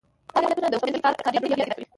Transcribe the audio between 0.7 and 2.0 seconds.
ولس په منځ کې کاري روحیه پیدا کوي.